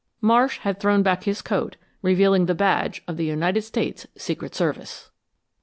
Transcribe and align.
Marsh 0.19 0.57
had 0.61 0.79
thrown 0.79 1.03
back 1.03 1.25
his 1.25 1.43
coat, 1.43 1.75
revealing 2.01 2.47
the 2.47 2.55
badge 2.55 3.03
of 3.07 3.17
the 3.17 3.25
United 3.25 3.61
States 3.61 4.07
Secret 4.17 4.55
Service! 4.55 5.11